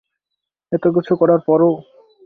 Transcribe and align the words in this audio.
এতোকিছু 0.71 1.13
করার 1.21 1.39
পরও! 1.47 1.71